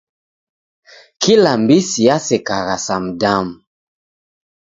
Kila 1.21 1.51
mbisi 1.61 1.99
yasekagha 2.07 2.77
sa 2.85 2.95
mdamu. 3.05 3.55